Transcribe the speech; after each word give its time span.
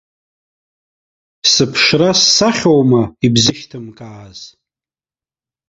Сыԥшра-ссахьоума 1.51 3.03
ибзышьҭымкааз? 3.25 4.39